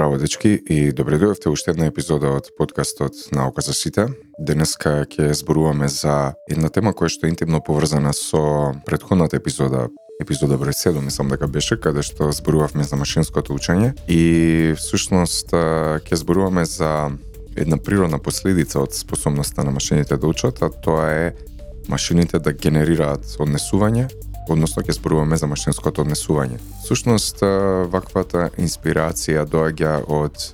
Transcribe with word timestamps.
Здраво, 0.00 0.16
дечки, 0.16 0.48
и 0.64 0.92
добре 0.96 1.18
дојавте 1.20 1.50
уште 1.52 1.74
една 1.74 1.90
епизода 1.90 2.30
од 2.32 2.46
подкастот 2.56 3.18
Наука 3.36 3.60
за 3.60 3.74
сите. 3.76 4.06
Денеска 4.40 5.02
ќе 5.04 5.26
зборуваме 5.36 5.90
за 5.92 6.32
една 6.48 6.70
тема 6.72 6.94
која 6.96 7.12
што 7.12 7.28
е 7.28 7.34
интимно 7.34 7.60
поврзана 7.60 8.14
со 8.16 8.72
предходната 8.88 9.36
епизода, 9.36 9.90
епизода 10.16 10.56
број 10.56 10.72
7, 10.72 11.04
мислам 11.04 11.28
дека 11.28 11.50
беше, 11.52 11.76
каде 11.76 12.00
што 12.00 12.30
зборувавме 12.32 12.88
за 12.88 12.96
машинското 12.96 13.52
учење 13.52 13.92
и 14.08 14.72
всушност 14.80 15.52
ќе 15.52 16.20
зборуваме 16.22 16.64
за 16.64 17.12
една 17.52 17.76
природна 17.76 18.16
последица 18.16 18.80
од 18.80 18.96
способноста 18.96 19.68
на 19.68 19.76
машините 19.76 20.16
да 20.16 20.32
учат, 20.32 20.64
а 20.64 20.72
тоа 20.72 21.12
е 21.12 21.32
машините 21.92 22.40
да 22.40 22.56
генерираат 22.56 23.36
однесување 23.36 24.08
односно 24.48 24.82
ќе 24.82 24.96
зборуваме 24.96 25.36
за 25.36 25.46
машинското 25.46 26.02
однесување. 26.04 26.58
Сушност, 26.86 27.42
ваквата 27.92 28.48
инспирација 28.58 29.44
доаѓа 29.46 29.94
од 30.08 30.48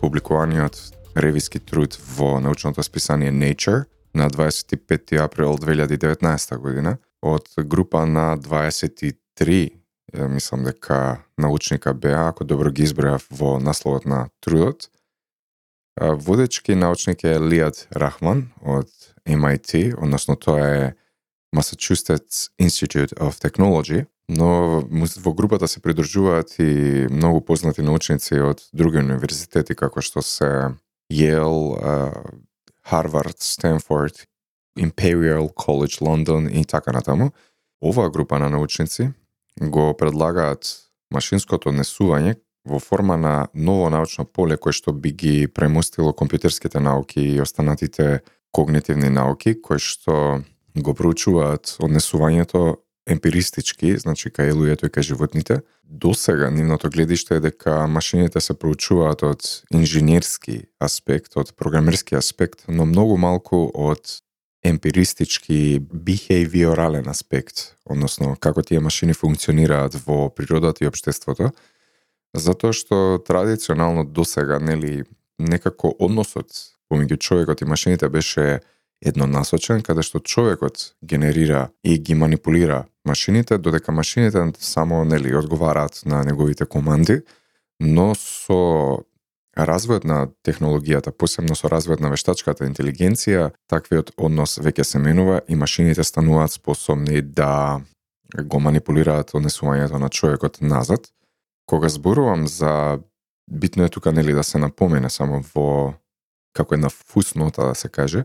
публикуваниот 0.00 0.80
ревиски 1.18 1.58
труд 1.58 1.98
во 2.16 2.38
научното 2.40 2.82
списание 2.82 3.32
Nature 3.32 3.84
на 4.14 4.30
25 4.30 5.18
април 5.24 5.56
2019 5.56 6.56
година 6.56 6.96
од 7.22 7.48
група 7.58 8.06
на 8.06 8.38
23 8.38 9.70
мислам 10.28 10.64
дека 10.64 11.18
научника 11.38 11.94
беа, 11.94 12.28
ако 12.28 12.44
добро 12.44 12.70
ги 12.70 12.82
избрав 12.82 13.26
во 13.30 13.58
насловот 13.60 14.06
на 14.06 14.28
трудот. 14.40 14.88
Водечки 16.00 16.74
научник 16.74 17.24
е 17.24 17.38
Лијат 17.38 17.86
Рахман 17.92 18.48
од 18.62 18.88
MIT, 19.26 19.98
односно 19.98 20.36
тоа 20.36 20.66
е 20.66 20.94
Massachusetts 21.56 22.50
Institute 22.58 23.14
of 23.18 23.40
Technology, 23.40 24.06
но 24.28 24.82
во 25.16 25.34
групата 25.34 25.68
се 25.68 25.80
придружуваат 25.80 26.58
и 26.58 27.06
многу 27.10 27.40
познати 27.40 27.82
научници 27.82 28.40
од 28.40 28.68
други 28.72 28.98
универзитети 28.98 29.74
како 29.74 30.00
што 30.00 30.22
се 30.22 30.76
Yale, 31.12 32.12
Harvard, 32.90 33.40
Stanford, 33.40 34.26
Imperial 34.78 35.48
College 35.54 36.00
London 36.00 36.50
и 36.50 36.64
така 36.64 36.92
натаму. 36.92 37.32
Оваа 37.80 38.10
група 38.10 38.38
на 38.38 38.50
научници 38.50 39.10
го 39.60 39.94
предлагаат 39.96 40.90
машинското 41.10 41.70
однесување 41.70 42.36
во 42.68 42.78
форма 42.78 43.16
на 43.16 43.48
ново 43.54 43.88
научно 43.90 44.24
поле 44.24 44.56
кое 44.56 44.72
што 44.72 44.92
би 44.92 45.12
ги 45.12 45.46
премостило 45.46 46.12
компјутерските 46.12 46.78
науки 46.78 47.20
и 47.20 47.40
останатите 47.40 48.20
когнитивни 48.52 49.08
науки, 49.08 49.54
кои 49.54 49.78
што 49.78 50.42
го 50.76 50.94
проучуваат 50.94 51.76
однесувањето 51.80 52.76
емпиристички, 53.08 53.96
значи 53.96 54.30
кај 54.30 54.52
луѓето 54.52 54.88
и 54.88 54.92
кај 54.92 55.02
животните. 55.02 55.60
До 55.82 56.12
сега 56.14 56.50
нивното 56.50 56.90
гледиште 56.90 57.36
е 57.36 57.40
дека 57.40 57.86
машините 57.86 58.40
се 58.40 58.54
проучуваат 58.54 59.22
од 59.22 59.48
инженерски 59.72 60.68
аспект, 60.80 61.36
од 61.36 61.54
програмерски 61.56 62.18
аспект, 62.18 62.68
но 62.68 62.84
многу 62.84 63.16
малку 63.16 63.70
од 63.74 64.20
емпиристички 64.64 65.80
бихејвиорален 65.80 67.08
аспект, 67.08 67.78
односно 67.86 68.34
како 68.36 68.62
тие 68.62 68.80
машини 68.80 69.14
функционираат 69.14 69.96
во 70.04 70.28
природата 70.28 70.84
и 70.84 70.90
општеството, 70.90 71.52
затоа 72.36 72.74
што 72.76 73.22
традиционално 73.24 74.04
до 74.04 74.24
сега 74.24 74.58
нели 74.58 75.04
некако 75.38 75.94
односот 75.98 76.52
помеѓу 76.90 77.18
човекот 77.18 77.62
и 77.62 77.68
машините 77.68 78.08
беше 78.08 78.60
еднонасочен, 79.02 79.82
каде 79.82 80.02
што 80.02 80.20
човекот 80.20 80.94
генерира 81.02 81.68
и 81.84 81.98
ги 81.98 82.14
манипулира 82.14 82.86
машините, 83.04 83.58
додека 83.58 83.92
машините 83.92 84.52
само 84.58 85.04
нели 85.04 85.36
одговараат 85.36 86.02
на 86.06 86.24
неговите 86.24 86.66
команди, 86.66 87.22
но 87.80 88.14
со 88.14 89.04
развојот 89.58 90.04
на 90.04 90.28
технологијата, 90.46 91.10
посебно 91.10 91.56
со 91.58 91.68
развојот 91.68 92.00
на 92.00 92.10
вештачката 92.10 92.66
интелигенција, 92.66 93.50
таквиот 93.70 94.12
однос 94.16 94.58
веќе 94.62 94.84
се 94.84 94.98
менува 95.02 95.40
и 95.48 95.56
машините 95.56 96.04
стануваат 96.04 96.52
способни 96.52 97.22
да 97.22 97.80
го 98.44 98.60
манипулираат 98.60 99.34
однесувањето 99.34 99.98
на 99.98 100.08
човекот 100.08 100.60
назад. 100.60 101.08
Кога 101.66 101.88
зборувам 101.88 102.46
за 102.46 102.98
битно 103.50 103.84
е 103.84 103.88
тука 103.88 104.12
нели 104.12 104.32
да 104.32 104.44
се 104.44 104.58
напомене 104.58 105.10
само 105.10 105.42
во 105.54 105.94
како 106.52 106.74
една 106.74 106.88
фуснота 106.88 107.66
да 107.66 107.74
се 107.74 107.88
каже, 107.88 108.24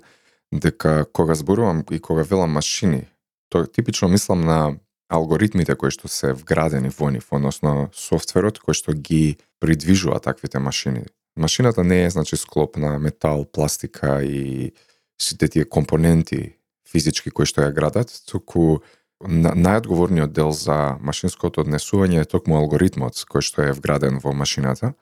дека 0.60 1.06
кога 1.14 1.36
зборувам 1.36 1.84
и 1.92 2.00
кога 2.00 2.24
велам 2.24 2.52
машини, 2.52 3.08
тоа 3.50 3.68
типично 3.68 4.08
мислам 4.08 4.42
на 4.42 4.76
алгоритмите 5.10 5.76
кои 5.76 5.92
што 5.94 6.08
се 6.08 6.34
вградени 6.34 6.90
во 6.94 7.10
нив, 7.14 7.30
односно 7.32 7.90
софтверот 7.94 8.60
кој 8.62 8.78
што 8.78 8.94
ги 8.94 9.38
придвижува 9.60 10.20
таквите 10.20 10.60
машини. 10.60 11.06
Машината 11.36 11.84
не 11.84 12.04
е 12.06 12.10
значи 12.10 12.38
склоп 12.38 12.78
на 12.78 13.00
метал, 13.00 13.46
пластика 13.46 14.22
и 14.24 14.74
сите 15.22 15.48
тие 15.48 15.66
компоненти 15.66 16.58
физички 16.90 17.32
кои 17.32 17.46
што 17.50 17.66
ја 17.66 17.74
градат, 17.74 18.14
туку 18.30 18.84
најодговорниот 19.24 20.34
дел 20.36 20.52
за 20.52 20.98
машинското 21.02 21.64
однесување 21.64 22.22
е 22.22 22.30
токму 22.30 22.60
алгоритмот 22.60 23.18
кој 23.30 23.42
што 23.42 23.66
е 23.70 23.74
вграден 23.74 24.20
во 24.20 24.34
машината. 24.34 24.94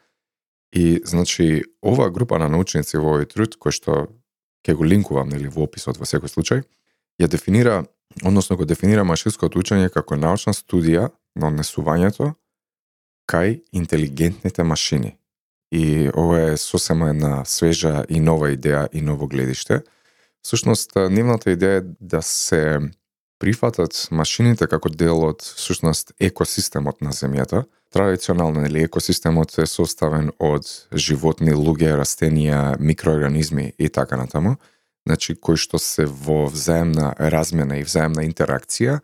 И 0.71 1.01
значи 1.03 1.63
оваа 1.83 2.11
група 2.11 2.39
на 2.39 2.47
научници 2.47 2.97
во 2.97 3.17
овој 3.17 3.27
труд 3.27 3.57
кој 3.59 3.75
што 3.75 4.07
ќе 4.67 4.75
го 4.77 4.85
линкувам 4.85 5.29
нели 5.29 5.49
во 5.49 5.65
описот 5.65 5.97
во 5.97 6.05
секој 6.05 6.31
случај, 6.31 6.63
ја 7.21 7.27
дефинира, 7.27 7.85
односно 8.23 8.57
го 8.57 8.65
дефинира 8.65 9.03
машинското 9.03 9.59
учење 9.59 9.89
како 9.89 10.15
научна 10.15 10.53
студија 10.53 11.09
на 11.35 11.49
однесувањето 11.49 12.33
кај 13.31 13.61
интелигентните 13.71 14.63
машини. 14.63 15.15
И 15.71 16.09
ова 16.13 16.51
е 16.51 16.57
сосема 16.57 17.09
една 17.09 17.45
свежа 17.45 18.03
и 18.09 18.19
нова 18.19 18.51
идеја 18.51 18.89
и 18.91 19.01
ново 19.01 19.27
гледиште. 19.27 19.81
Всушност, 20.43 20.91
нивната 20.95 21.53
идеја 21.55 21.79
е 21.79 21.85
да 21.99 22.21
се 22.21 22.79
прифатат 23.39 24.07
машините 24.11 24.67
како 24.67 24.89
дел 24.89 25.23
од 25.25 25.41
всушност 25.41 26.11
екосистемот 26.19 27.01
на 27.01 27.15
земјата, 27.15 27.63
Традиционално 27.91 28.65
или 28.65 28.83
екосистемот 28.83 29.57
е 29.57 29.65
составен 29.67 30.29
од 30.39 30.67
животни, 30.95 31.51
луѓе, 31.51 31.97
растенија, 31.99 32.77
микроорганизми 32.79 33.73
и 33.77 33.89
така 33.89 34.15
натаму, 34.15 34.55
значи 35.05 35.35
кои 35.35 35.59
што 35.59 35.79
се 35.79 36.05
во 36.07 36.45
взаемна 36.47 37.11
размена 37.19 37.81
и 37.81 37.83
взаемна 37.83 38.23
интеракција, 38.23 39.01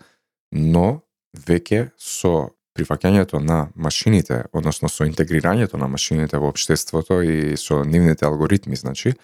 но 0.52 1.02
веќе 1.36 1.90
со 2.00 2.53
прифаќањето 2.78 3.42
на 3.44 3.68
машините, 3.75 4.46
односно 4.53 4.88
со 4.90 5.04
интегрирањето 5.04 5.78
на 5.78 5.90
машините 5.92 6.38
во 6.38 6.54
општеството 6.54 7.22
и 7.22 7.58
со 7.58 7.81
нивните 7.84 8.25
алгоритми, 8.25 8.75
значи, 8.80 9.18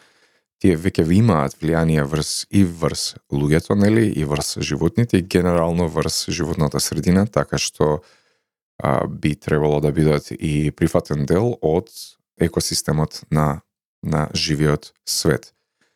тие 0.60 0.76
веќе 0.76 1.06
имаат 1.14 1.56
влијание 1.62 2.04
врз 2.04 2.48
и 2.52 2.64
врз 2.64 3.16
луѓето, 3.32 3.76
нели, 3.80 4.10
и 4.10 4.26
врз 4.26 4.58
животните 4.60 5.18
и 5.18 5.22
генерално 5.24 5.88
врз 5.88 6.26
животната 6.30 6.80
средина, 6.80 7.26
така 7.28 7.58
што 7.58 8.02
а, 8.84 9.08
би 9.08 9.36
требало 9.36 9.80
да 9.82 9.92
бидат 9.92 10.32
и 10.32 10.72
прифатен 10.76 11.26
дел 11.26 11.56
од 11.62 11.90
екосистемот 12.38 13.22
на, 13.32 13.62
на 14.04 14.28
живиот 14.36 14.92
свет. 15.08 15.54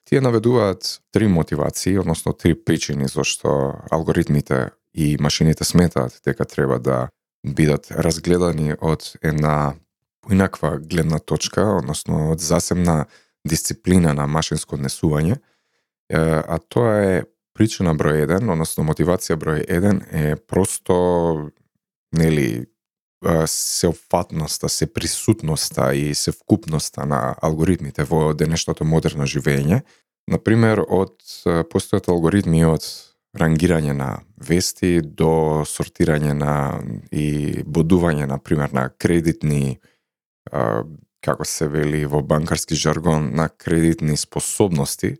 Тие 0.07 0.21
наведуваат 0.21 1.01
три 1.11 1.27
мотивации, 1.27 1.97
односно 1.99 2.33
три 2.33 2.55
причини 2.55 3.07
зашто 3.07 3.75
алгоритмите 3.91 4.69
и 4.93 5.17
машините 5.19 5.63
сметаат 5.63 6.21
дека 6.25 6.45
треба 6.45 6.79
да 6.79 7.09
бидат 7.43 7.91
разгледани 7.91 8.73
од 8.79 9.13
една 9.21 9.75
поинаква 10.21 10.77
гледна 10.79 11.19
точка, 11.19 11.77
односно 11.81 12.31
од 12.31 12.39
засебна 12.39 13.05
дисциплина 13.45 14.13
на 14.13 14.27
машинско 14.27 14.75
однесување, 14.79 15.37
а 16.13 16.57
тоа 16.71 16.95
е 17.03 17.23
причина 17.51 17.91
број 17.95 18.23
1, 18.23 18.47
односно 18.47 18.87
мотивација 18.87 19.35
број 19.35 19.67
1 19.67 20.01
е 20.11 20.35
просто 20.35 21.51
нели 22.15 22.65
сеопфатноста, 23.45 24.69
се 24.69 24.93
присутноста 24.93 25.95
и 25.95 26.15
се 26.15 26.31
вкупноста 26.31 27.05
на 27.05 27.35
алгоритмите 27.41 28.03
во 28.03 28.33
денешното 28.33 28.85
модерно 28.85 29.25
живење. 29.25 29.81
Например, 30.27 30.83
од 30.83 31.17
постојат 31.71 32.09
алгоритми 32.11 32.63
од 32.67 32.85
рангирање 33.37 33.93
на 33.97 34.09
вести 34.37 35.01
до 35.01 35.63
сортирање 35.65 36.33
на 36.37 36.53
и 37.11 37.63
бодување 37.65 38.27
на 38.27 38.37
пример 38.37 38.73
на 38.73 38.89
кредитни 38.89 39.79
како 41.21 41.45
се 41.45 41.67
вели 41.67 42.05
во 42.05 42.21
банкарски 42.21 42.75
жаргон 42.75 43.31
на 43.35 43.49
кредитни 43.49 44.17
способности 44.17 45.17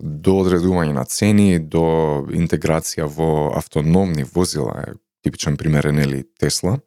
до 0.00 0.40
одредување 0.40 0.94
на 0.96 1.04
цени, 1.04 1.58
до 1.58 2.24
интеграција 2.32 3.06
во 3.06 3.52
автономни 3.54 4.24
возила, 4.24 4.96
типичен 5.22 5.56
пример 5.56 5.86
е 5.86 5.92
нели 5.92 6.24
Тесла 6.40 6.78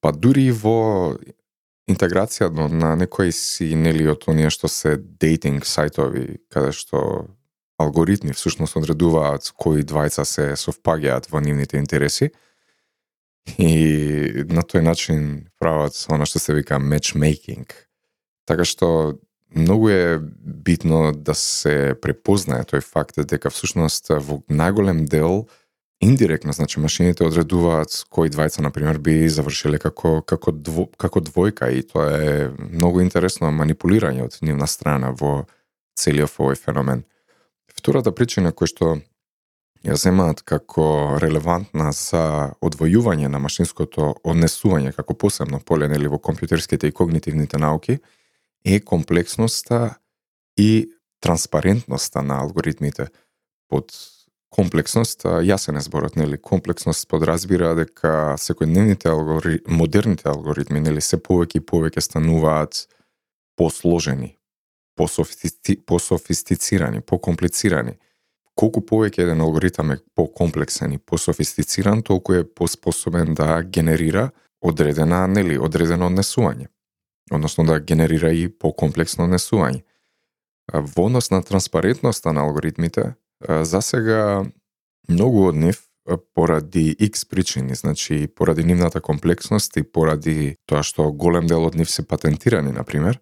Па 0.00 0.12
дури 0.12 0.48
и 0.48 0.52
во 0.52 1.16
интеграција 1.90 2.48
на 2.70 2.94
некои 2.96 3.32
си 3.32 3.74
нели 3.76 4.06
од 4.08 4.24
оние 4.30 4.50
што 4.50 4.68
се 4.68 4.96
дейтинг 4.96 5.66
сајтови 5.68 6.40
каде 6.52 6.72
што 6.76 7.26
алгоритми 7.80 8.32
всушност 8.36 8.76
одредуваат 8.76 9.52
кои 9.56 9.84
двајца 9.84 10.24
се 10.28 10.52
совпаѓаат 10.56 11.30
во 11.30 11.40
нивните 11.40 11.78
интереси. 11.78 12.30
и 13.58 14.44
на 14.52 14.62
тој 14.62 14.84
начин 14.84 15.48
прават 15.58 15.96
она 16.08 16.26
што 16.28 16.38
се 16.38 16.54
вика 16.54 16.76
matchmaking. 16.78 17.66
Така 18.46 18.64
што 18.64 19.18
многу 19.54 19.90
е 19.90 20.18
битно 20.20 21.12
да 21.12 21.34
се 21.34 21.96
препознае 22.02 22.64
тој 22.68 22.84
факт 22.84 23.18
дека 23.26 23.50
всушност 23.50 24.10
во 24.10 24.42
најголем 24.48 25.06
дел 25.08 25.48
индиректно, 26.00 26.52
значи 26.52 26.80
машините 26.80 27.24
одредуваат 27.24 28.04
кои 28.10 28.30
двајца 28.30 28.62
на 28.64 28.70
пример 28.72 28.98
би 28.98 29.28
завршиле 29.28 29.78
како 29.78 30.20
како 30.22 30.52
дво, 30.52 30.86
како 30.96 31.20
двојка 31.20 31.68
и 31.72 31.82
тоа 31.82 32.08
е 32.16 32.50
многу 32.56 33.00
интересно 33.04 33.50
манипулирање 33.52 34.24
од 34.24 34.38
нивна 34.40 34.66
страна 34.66 35.12
во 35.12 35.44
целиот 36.00 36.32
овој 36.38 36.56
феномен. 36.56 37.04
Втората 37.76 38.12
причина 38.12 38.52
која 38.52 38.72
што 38.72 38.86
ја 39.84 39.96
земаат 39.96 40.42
како 40.44 41.18
релевантна 41.20 41.92
за 41.96 42.52
одвојување 42.60 43.28
на 43.28 43.38
машинското 43.40 44.14
однесување 44.24 44.92
како 44.96 45.14
посебно 45.14 45.60
поле 45.60 45.88
нели 45.88 46.08
во 46.08 46.18
компјутерските 46.18 46.88
и 46.88 46.96
когнитивните 46.96 47.58
науки 47.58 47.98
е 48.64 48.80
комплексноста 48.80 49.96
и 50.56 50.90
транспарентноста 51.20 52.22
на 52.22 52.40
алгоритмите. 52.40 53.08
Под 53.68 53.92
комплексност, 54.50 55.24
јасен 55.24 55.78
е 55.78 55.80
зборот, 55.80 56.16
нели, 56.16 56.38
комплексност 56.38 57.08
подразбира 57.08 57.74
дека 57.78 58.36
секојдневните 58.38 59.10
алгори... 59.10 59.60
модерните 59.68 60.28
алгоритми, 60.28 60.80
нели, 60.80 61.00
се 61.00 61.16
повеќе 61.16 61.60
и 61.60 61.66
повеќе 61.66 62.00
стануваат 62.00 62.86
посложени, 63.56 64.36
пософисти... 64.96 65.76
пософистицирани, 65.86 67.00
покомплицирани. 67.00 67.96
Колку 68.54 68.82
повеќе 68.82 69.22
еден 69.22 69.40
алгоритам 69.40 69.94
е 69.94 70.00
покомплексен 70.14 70.92
и 70.92 70.98
пософистициран, 70.98 72.02
толку 72.02 72.34
е 72.34 72.44
поспособен 72.44 73.34
да 73.34 73.62
генерира 73.62 74.30
одредена, 74.60 75.26
нели, 75.26 75.58
одредено 75.58 76.10
однесување 76.10 76.68
односно 77.30 77.64
да 77.64 77.80
генерира 77.80 78.32
и 78.32 78.48
покомплексно 78.48 79.26
однесување. 79.28 79.84
Во 80.70 81.06
однос 81.06 81.30
на 81.30 81.42
транспарентноста 81.42 82.32
на 82.32 82.44
алгоритмите, 82.46 83.14
за 83.48 83.82
сега 83.82 84.44
многу 85.08 85.46
од 85.48 85.56
нив 85.56 85.82
поради 86.34 86.96
X 87.00 87.28
причини, 87.28 87.74
значи 87.74 88.26
поради 88.26 88.64
нивната 88.64 89.00
комплексност 89.00 89.76
и 89.76 89.82
поради 89.82 90.56
тоа 90.66 90.82
што 90.82 91.12
голем 91.12 91.46
дел 91.46 91.66
од 91.66 91.74
нив 91.74 91.90
се 91.90 92.02
патентирани, 92.02 92.72
на 92.72 92.84
пример, 92.84 93.20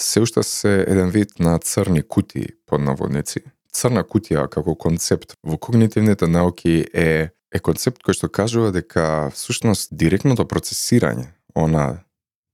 се 0.00 0.20
уште 0.20 0.42
се 0.42 0.84
еден 0.88 1.10
вид 1.10 1.38
на 1.38 1.58
црни 1.58 2.02
кутии 2.02 2.46
под 2.66 2.80
наводници. 2.80 3.40
Црна 3.72 4.04
кутија 4.04 4.48
како 4.48 4.74
концепт 4.74 5.34
во 5.42 5.58
когнитивните 5.58 6.26
науки 6.26 6.86
е 6.94 7.30
е 7.50 7.58
концепт 7.58 8.02
кој 8.06 8.14
што 8.14 8.28
кажува 8.30 8.70
дека 8.70 9.30
всушност 9.34 9.90
директното 9.90 10.46
процесирање, 10.46 11.32
она 11.54 12.04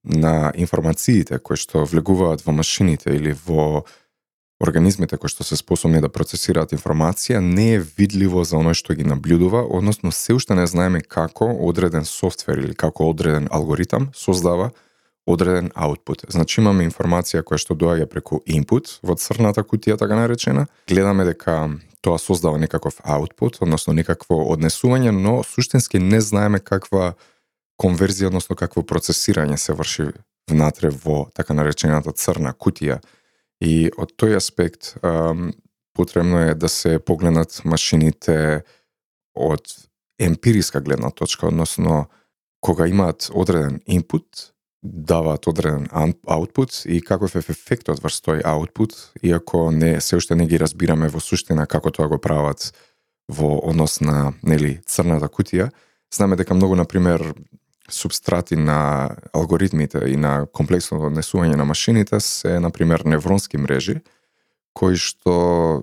на 0.04 0.52
информациите 0.56 1.38
кои 1.38 1.58
што 1.60 1.84
влегуваат 1.84 2.44
во 2.46 2.54
машините 2.56 3.12
или 3.12 3.34
во 3.46 3.84
организмите 4.60 5.16
кои 5.16 5.28
што 5.28 5.44
се 5.44 5.56
способни 5.56 6.00
да 6.00 6.08
процесираат 6.08 6.72
информација 6.72 7.40
не 7.40 7.76
е 7.76 7.84
видливо 7.98 8.44
за 8.44 8.56
оној 8.56 8.74
што 8.78 8.94
ги 8.94 9.04
наблюдува, 9.04 9.64
односно 9.64 10.12
се 10.12 10.34
уште 10.34 10.54
не 10.54 10.66
знаеме 10.66 11.00
како 11.00 11.50
одреден 11.68 12.04
софтвер 12.04 12.58
или 12.58 12.74
како 12.74 13.10
одреден 13.10 13.48
алгоритам 13.50 14.10
создава 14.14 14.70
одреден 15.26 15.70
аутпут. 15.74 16.24
Значи 16.28 16.60
имаме 16.60 16.86
информација 16.86 17.42
која 17.42 17.58
што 17.58 17.74
доаѓа 17.74 18.06
преку 18.06 18.40
input 18.46 18.98
во 19.02 19.16
црната 19.18 19.66
кутија 19.66 19.98
така 19.98 20.16
наречена, 20.16 20.66
гледаме 20.88 21.26
дека 21.26 21.76
тоа 22.00 22.18
создава 22.22 22.58
некаков 22.58 23.00
аутпут, 23.02 23.58
односно 23.60 23.92
некакво 23.92 24.38
однесување, 24.54 25.10
но 25.10 25.42
суштински 25.42 25.98
не 25.98 26.20
знаеме 26.20 26.60
каква 26.62 27.14
конверзија, 27.82 28.30
односно 28.30 28.56
какво 28.56 28.86
процесирање 28.86 29.58
се 29.58 29.74
врши 29.74 30.12
внатре 30.48 30.90
во 30.90 31.26
така 31.34 31.54
наречената 31.54 32.14
црна 32.14 32.54
кутија. 32.54 33.00
И 33.60 33.88
од 33.96 34.12
тој 34.20 34.36
аспект 34.36 34.96
ам, 35.02 35.52
потребно 35.96 36.42
е 36.50 36.54
да 36.54 36.68
се 36.68 36.98
погледнат 36.98 37.62
машините 37.64 38.62
од 39.34 39.72
емпириска 40.20 40.80
гледна 40.80 41.10
точка, 41.10 41.48
односно 41.48 42.06
кога 42.60 42.88
имаат 42.88 43.30
одреден 43.34 43.80
инпут, 43.86 44.52
даваат 44.82 45.46
одреден 45.46 45.88
аутпут 46.26 46.82
и 46.84 47.00
каков 47.00 47.36
е 47.36 47.38
ефектот 47.38 48.00
врз 48.02 48.20
тој 48.22 48.44
аутпут, 48.44 48.94
иако 49.22 49.70
не 49.70 50.00
се 50.00 50.16
уште 50.16 50.36
не 50.36 50.46
ги 50.46 50.60
разбираме 50.60 51.08
во 51.08 51.20
суштина 51.20 51.66
како 51.66 51.90
тоа 51.90 52.08
го 52.08 52.18
прават 52.18 52.72
во 53.28 53.56
однос 53.66 54.00
на 54.00 54.32
нели 54.42 54.80
црната 54.86 55.28
кутија, 55.28 55.70
знаме 56.14 56.36
дека 56.36 56.54
многу 56.54 56.76
на 56.76 56.84
пример 56.84 57.34
субстрати 57.90 58.56
на 58.56 59.10
алгоритмите 59.32 60.02
и 60.06 60.16
на 60.16 60.46
комплексното 60.52 61.06
однесување 61.10 61.56
на 61.56 61.64
машините 61.64 62.20
се, 62.20 62.60
на 62.60 62.70
пример, 62.70 63.04
невронски 63.04 63.58
мрежи, 63.58 64.00
кои 64.74 64.96
што 64.96 65.82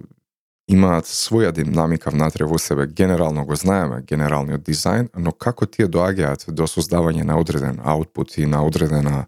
имаат 0.68 1.08
своја 1.10 1.52
динамика 1.52 2.12
внатре 2.12 2.46
во 2.46 2.60
себе. 2.60 2.88
Генерално 2.88 3.46
го 3.46 3.56
знаеме, 3.56 4.02
генералниот 4.02 4.64
дизајн, 4.64 5.10
но 5.16 5.32
како 5.32 5.66
тие 5.66 5.88
доаѓаат 5.88 6.52
до 6.52 6.68
создавање 6.68 7.24
на 7.24 7.40
одреден 7.40 7.80
аутпут 7.84 8.38
и 8.38 8.46
на 8.46 8.64
одредена 8.66 9.26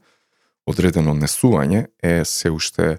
одредено 0.65 1.13
однесување 1.13 1.87
е 2.03 2.25
се 2.25 2.51
уште 2.51 2.97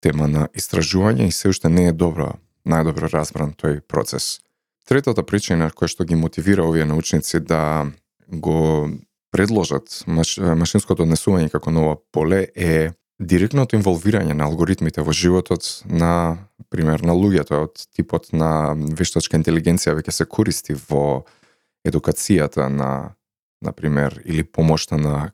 тема 0.00 0.28
на 0.28 0.48
истражување 0.56 1.28
и 1.28 1.32
се 1.32 1.48
уште 1.48 1.68
не 1.68 1.88
е 1.90 1.92
добро, 1.92 2.32
најдобро 2.66 3.10
разбран 3.12 3.52
тој 3.54 3.80
процес. 3.80 4.40
Третата 4.88 5.22
причина 5.22 5.70
која 5.70 5.90
што 5.92 6.04
ги 6.04 6.18
мотивира 6.18 6.64
овие 6.64 6.84
научници 6.84 7.40
да 7.40 7.86
го 8.28 8.88
предложат 9.32 10.02
маш, 10.06 10.36
машинското 10.38 11.06
однесување 11.06 11.50
како 11.52 11.72
ново 11.72 11.96
поле 12.12 12.46
е 12.54 12.92
директното 13.22 13.76
инволвирање 13.78 14.34
на 14.36 14.46
алгоритмите 14.50 15.02
во 15.02 15.14
животот 15.16 15.64
на, 15.86 16.48
пример, 16.70 17.04
на 17.06 17.14
луѓето 17.16 17.62
од 17.66 17.86
типот 17.96 18.32
на 18.36 18.74
вештачка 18.76 19.38
интелигенција 19.38 19.94
веќе 19.96 20.12
се 20.12 20.26
користи 20.26 20.76
во 20.88 21.24
едукацијата 21.86 22.68
на, 22.68 23.14
на 23.62 23.72
пример, 23.72 24.20
или 24.24 24.44
помошта 24.44 24.98
на 24.98 25.30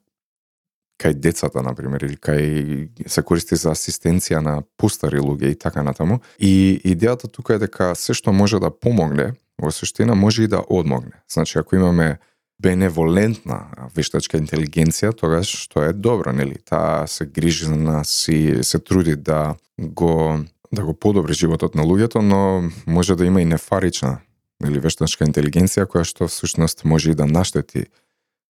кај 0.99 1.15
децата, 1.15 1.63
на 1.63 1.75
пример, 1.79 2.05
или 2.05 2.17
кај 2.19 3.09
се 3.09 3.23
користи 3.23 3.57
за 3.57 3.73
асистенција 3.75 4.43
на 4.43 4.61
постари 4.77 5.23
луѓе 5.23 5.53
и 5.55 5.59
така 5.59 5.83
натаму. 5.87 6.21
И 6.39 6.81
идејата 6.85 7.31
тука 7.31 7.55
е 7.55 7.63
дека 7.67 7.95
се 7.95 8.15
што 8.15 8.35
може 8.35 8.61
да 8.61 8.71
помогне, 8.71 9.33
во 9.59 9.71
суштина 9.75 10.15
може 10.15 10.45
и 10.45 10.51
да 10.51 10.63
одмогне. 10.69 11.23
Значи, 11.31 11.59
ако 11.59 11.77
имаме 11.77 12.19
беневолентна 12.63 13.89
вештачка 13.95 14.39
интелигенција, 14.39 15.13
тогаш 15.15 15.51
што 15.65 15.85
е 15.87 15.93
добро, 15.93 16.33
нели? 16.33 16.59
Таа 16.59 17.07
се 17.07 17.27
грижи 17.27 17.65
за 17.65 17.77
нас 17.77 18.29
и 18.29 18.63
се 18.63 18.79
труди 18.79 19.17
да 19.17 19.55
го 19.79 20.39
да 20.73 20.85
го 20.85 20.95
подобри 20.95 21.33
животот 21.33 21.75
на 21.75 21.83
луѓето, 21.83 22.21
но 22.21 22.71
може 22.87 23.17
да 23.17 23.25
има 23.25 23.43
и 23.43 23.45
нефарична 23.45 24.19
или 24.65 24.81
вештачка 24.81 25.25
интелигенција 25.25 25.87
која 25.87 26.05
што 26.05 26.29
всушност 26.29 26.85
може 26.85 27.11
и 27.11 27.15
да 27.15 27.27
наштети 27.27 27.87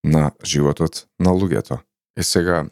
на 0.04 0.30
животот 0.44 1.06
на 1.18 1.32
луѓето. 1.32 1.80
Е 2.16 2.22
сега, 2.22 2.66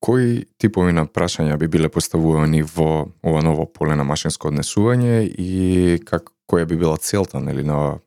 кои 0.00 0.44
типови 0.58 0.92
на 0.92 1.06
прашања 1.06 1.58
би 1.58 1.68
биле 1.68 1.88
поставувани 1.88 2.62
во 2.62 3.10
ова 3.22 3.42
ново 3.42 3.66
поле 3.66 3.96
на 3.98 4.04
машинско 4.04 4.48
однесување 4.48 5.26
и 5.26 6.00
как 6.06 6.30
која 6.48 6.64
би 6.66 6.76
била 6.76 6.96
целта 6.96 7.40
нели 7.40 7.64
на 7.66 7.98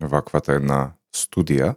ваквата 0.00 0.56
една 0.58 0.96
студија 1.14 1.74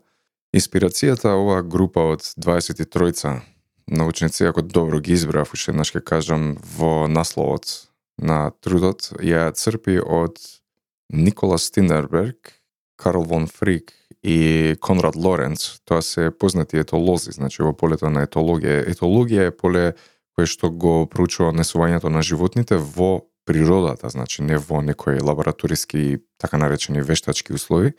Инспирацијата 0.53 1.31
оваа 1.33 1.63
група 1.65 2.03
од 2.13 2.21
23 2.37 3.41
научници, 3.87 4.45
ако 4.45 4.61
добро 4.61 4.99
ги 5.01 5.13
избрав, 5.17 5.53
уште 5.53 5.71
еднаш 5.73 5.91
ке 5.91 5.99
кажам, 5.99 6.57
во 6.77 7.07
насловот 7.09 7.89
на 8.21 8.51
трудот, 8.61 9.09
ја 9.17 9.49
црпи 9.57 9.97
од 9.97 10.37
Никола 11.09 11.57
Стиндерберг, 11.57 12.53
Карл 12.97 13.25
вон 13.25 13.47
Фрик 13.47 13.93
и 14.23 14.77
Конрад 14.79 15.15
Лоренц. 15.15 15.81
Тоа 15.85 16.01
се 16.01 16.29
познати 16.29 16.77
етолози, 16.77 17.33
значи 17.33 17.65
во 17.65 17.73
полето 17.73 18.13
на 18.13 18.27
етологија. 18.27 18.85
Етологија 18.93 19.49
е 19.49 19.57
поле 19.57 19.93
кое 20.37 20.45
што 20.45 20.69
го 20.69 21.09
проучува 21.09 21.49
несувањето 21.49 22.13
на 22.13 22.21
животните 22.21 22.77
во 22.77 23.25
природата, 23.45 24.09
значи 24.09 24.45
не 24.45 24.57
во 24.57 24.81
некои 24.81 25.17
лабораториски, 25.17 26.21
така 26.37 26.57
наречени 26.57 27.01
вештачки 27.01 27.53
услови, 27.53 27.93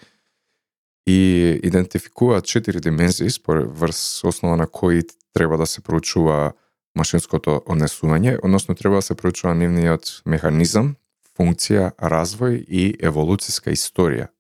и 1.07 1.61
идентификуваат 1.63 2.45
четири 2.45 2.81
димензии 2.81 3.29
врз 3.49 4.25
основа 4.25 4.57
на 4.57 4.67
кои 4.67 5.03
треба 5.33 5.57
да 5.57 5.67
се 5.67 5.81
проучува 5.81 6.53
машинското 6.97 7.63
однесување, 7.67 8.39
односно 8.43 8.75
треба 8.75 8.97
да 8.97 9.03
се 9.03 9.15
проучува 9.15 9.55
нивниот 9.55 10.23
механизам, 10.27 10.95
функција, 11.35 11.93
развој 11.99 12.63
и 12.63 12.95
еволуцијска 13.03 13.75
историја. 13.75 14.31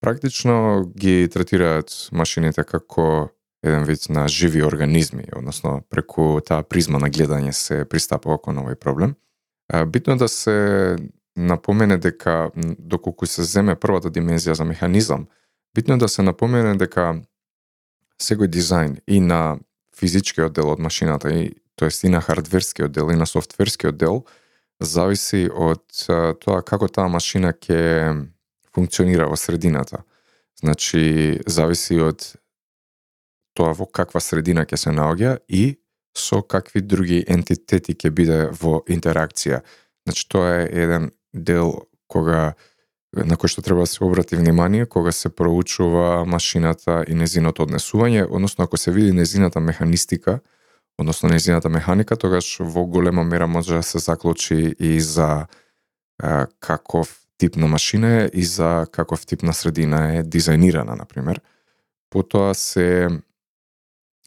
Практично 0.00 0.84
ги 0.92 1.28
третираат 1.32 2.08
машините 2.12 2.64
како 2.64 3.30
еден 3.64 3.84
вид 3.88 4.08
на 4.08 4.28
живи 4.28 4.62
организми, 4.62 5.24
односно 5.36 5.80
преку 5.90 6.40
таа 6.44 6.62
призма 6.62 6.98
на 6.98 7.08
гледање 7.10 7.52
се 7.52 7.84
пристапува 7.88 8.38
кон 8.38 8.60
овој 8.60 8.76
проблем. 8.76 9.16
Битно 9.86 10.14
е 10.14 10.16
да 10.16 10.28
се 10.28 10.96
напомене 11.36 11.96
дека 11.96 12.50
доколку 12.78 13.26
се 13.26 13.42
земе 13.42 13.74
првата 13.74 14.12
димензија 14.12 14.52
за 14.52 14.64
механизам, 14.64 15.26
битно 15.76 15.94
е 15.94 15.98
да 15.98 16.08
се 16.08 16.24
напомене 16.24 16.72
дека 16.80 17.20
секој 18.16 18.48
дизајн 18.48 18.96
и 19.06 19.20
на 19.20 19.58
физичкиот 19.96 20.54
дел 20.56 20.72
од 20.72 20.80
машината 20.80 21.28
и 21.28 21.52
тоест 21.76 22.04
и 22.04 22.08
на 22.08 22.22
хардверскиот 22.24 22.92
дел 22.92 23.12
и 23.12 23.16
на 23.16 23.26
софтверскиот 23.28 23.96
дел 23.96 24.24
зависи 24.80 25.46
од 25.52 25.84
тоа 26.40 26.62
како 26.64 26.88
таа 26.88 27.12
машина 27.12 27.52
ќе 27.52 27.80
функционира 28.72 29.28
во 29.28 29.36
средината. 29.36 30.02
Значи, 30.60 31.40
зависи 31.46 32.00
од 32.00 32.24
тоа 33.56 33.76
во 33.76 33.84
каква 33.84 34.20
средина 34.20 34.64
ќе 34.64 34.80
се 34.80 34.96
наоѓа 34.96 35.38
и 35.48 35.76
со 36.16 36.40
какви 36.40 36.80
други 36.80 37.20
ентитети 37.28 37.92
ќе 37.92 38.10
биде 38.16 38.40
во 38.60 38.80
интеракција. 38.88 39.60
Значи, 40.08 40.24
тоа 40.28 40.62
е 40.62 40.68
еден 40.72 41.10
дел 41.32 41.84
кога 42.08 42.54
на 43.12 43.36
кој 43.36 43.48
што 43.48 43.62
треба 43.62 43.86
да 43.86 43.86
се 43.86 44.04
обрати 44.04 44.36
внимание 44.36 44.86
кога 44.86 45.12
се 45.12 45.28
проучува 45.28 46.24
машината 46.26 47.04
и 47.08 47.14
незиното 47.14 47.62
однесување, 47.66 48.26
односно 48.30 48.64
ако 48.64 48.76
се 48.76 48.90
види 48.90 49.12
незината 49.12 49.60
механистика, 49.60 50.40
односно 50.98 51.28
незината 51.28 51.68
механика, 51.68 52.16
тогаш 52.16 52.58
во 52.60 52.86
голема 52.86 53.24
мера 53.24 53.46
може 53.46 53.74
да 53.74 53.82
се 53.82 53.98
заклучи 53.98 54.74
и 54.80 55.00
за 55.00 55.46
а, 56.22 56.46
каков 56.60 57.26
тип 57.38 57.56
на 57.56 57.66
машина 57.66 58.22
е 58.22 58.30
и 58.34 58.44
за 58.44 58.86
каков 58.92 59.26
тип 59.26 59.42
на 59.42 59.52
средина 59.52 60.16
е 60.16 60.24
дизајнирана, 60.24 60.96
например. 60.98 61.40
Потоа 62.10 62.54
се 62.54 63.08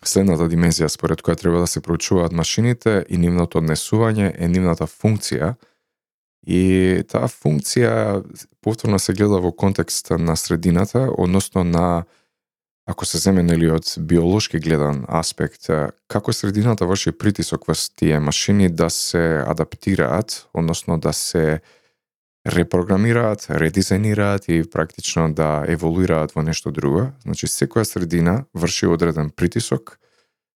следната 0.06 0.48
димензија 0.50 0.88
според 0.88 1.22
која 1.22 1.38
треба 1.40 1.60
да 1.60 1.68
се 1.68 1.82
проучуваат 1.82 2.32
машините 2.32 3.06
и 3.10 3.18
нивното 3.18 3.60
однесување 3.60 4.32
е 4.38 4.48
нивната 4.48 4.88
функција, 4.88 5.56
И 6.50 7.04
таа 7.06 7.28
функција 7.30 8.24
повторно 8.66 8.98
се 8.98 9.14
гледа 9.14 9.38
во 9.38 9.52
контекст 9.54 10.10
на 10.18 10.34
средината, 10.36 11.10
односно 11.18 11.64
на 11.64 12.06
ако 12.90 13.06
се 13.06 13.18
земе 13.22 13.44
нели 13.46 13.68
од 13.70 13.86
биолошки 14.02 14.58
гледан 14.58 15.04
аспект, 15.06 15.70
како 16.10 16.34
средината 16.34 16.88
врши 16.90 17.12
притисок 17.14 17.68
врз 17.70 17.92
тие 17.94 18.18
машини 18.20 18.70
да 18.70 18.90
се 18.90 19.44
адаптираат, 19.46 20.48
односно 20.54 20.98
да 20.98 21.14
се 21.14 21.62
репрограмираат, 22.50 23.46
редизајнираат 23.62 24.50
и 24.50 24.64
практично 24.66 25.28
да 25.34 25.66
еволуираат 25.68 26.34
во 26.34 26.42
нешто 26.42 26.72
друго. 26.72 27.12
Значи, 27.22 27.46
секоја 27.46 27.86
средина 27.86 28.46
врши 28.58 28.90
одреден 28.90 29.30
притисок 29.30 30.00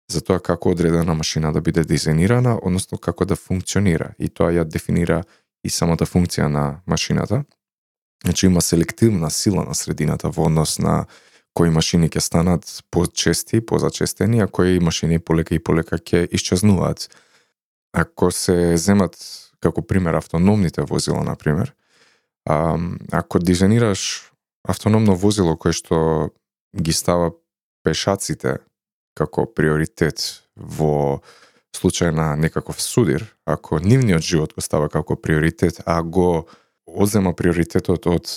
за 0.09 0.21
тоа 0.25 0.39
како 0.39 0.73
одредена 0.73 1.13
машина 1.13 1.53
да 1.53 1.61
биде 1.61 1.83
дизајнирана, 1.85 2.57
односно 2.63 2.97
како 2.97 3.25
да 3.25 3.35
функционира. 3.35 4.15
И 4.17 4.29
тоа 4.29 4.49
ја 4.51 4.65
дефинира 4.65 5.21
и 5.63 5.69
самата 5.69 6.05
функција 6.05 6.47
на 6.47 6.81
машината. 6.87 7.43
Значи 8.23 8.45
има 8.45 8.61
селективна 8.61 9.29
сила 9.31 9.63
на 9.63 9.75
средината 9.75 10.29
во 10.29 10.45
однос 10.47 10.79
на 10.79 11.05
кои 11.53 11.69
машини 11.69 12.09
ќе 12.09 12.19
станат 12.19 12.65
почести, 12.91 13.61
позачестени, 13.61 14.41
а 14.41 14.47
кои 14.47 14.79
машини 14.79 15.19
полека 15.19 15.55
и 15.55 15.59
полека 15.59 15.97
ќе 15.97 16.27
исчезнуваат. 16.31 17.09
Ако 17.93 18.31
се 18.31 18.77
земат 18.77 19.17
како 19.61 19.81
пример 19.81 20.13
автономните 20.13 20.81
возила, 20.81 21.23
на 21.23 21.35
пример, 21.35 21.73
а, 22.45 22.77
ако 23.11 23.39
дизајнираш 23.39 24.31
автономно 24.67 25.15
возило 25.15 25.55
кое 25.57 25.73
што 25.73 26.31
ги 26.75 26.93
става 26.93 27.31
пешаците 27.83 28.57
како 29.15 29.45
приоритет 29.45 30.43
во 30.55 31.21
случај 31.77 32.11
на 32.11 32.35
некаков 32.35 32.81
судир, 32.81 33.25
ако 33.45 33.79
нивниот 33.79 34.21
живот 34.21 34.53
го 34.53 34.61
става 34.61 34.89
како 34.89 35.15
приоритет, 35.15 35.81
а 35.85 36.01
го 36.03 36.47
одзема 36.85 37.33
приоритетот 37.33 38.07
од 38.07 38.29